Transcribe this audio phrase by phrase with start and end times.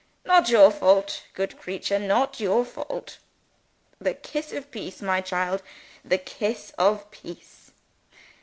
[0.25, 1.25] Not your fault.
[1.35, 1.99] Good creature.
[1.99, 3.19] Not your fault.)
[3.99, 5.61] The kiss of peace, my child;
[6.03, 7.69] the kiss of peace."